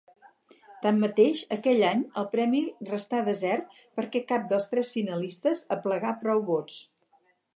[0.85, 6.83] Tanmateix, aquell any el premi restà desert perquè cap dels tres finalistes aplegà prou vots.